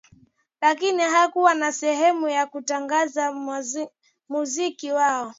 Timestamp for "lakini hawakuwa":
0.61-1.53